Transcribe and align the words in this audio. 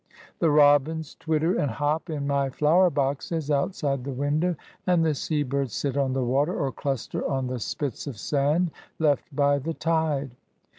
The 0.39 0.49
robins 0.49 1.13
twitter 1.13 1.55
and 1.59 1.69
hop 1.69 2.09
in 2.09 2.25
my 2.25 2.49
flower 2.49 2.89
boxes, 2.89 3.51
outside 3.51 4.03
the 4.03 4.11
window; 4.11 4.55
and 4.87 5.05
the 5.05 5.13
sea 5.13 5.43
birds 5.43 5.75
sit 5.75 5.95
on 5.95 6.13
the 6.13 6.23
water, 6.25 6.59
or 6.59 6.71
cluster 6.71 7.23
on 7.29 7.45
the 7.45 7.59
spits 7.59 8.07
of 8.07 8.17
sand 8.17 8.71
left 8.97 9.25
by 9.35 9.59
the 9.59 9.75
tide. 9.75 10.31